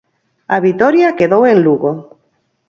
A 0.55 0.57
vitoria 0.67 1.15
quedou 1.19 1.43
en 1.51 1.57
Lugo. 1.65 1.91